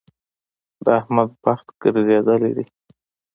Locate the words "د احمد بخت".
0.83-1.67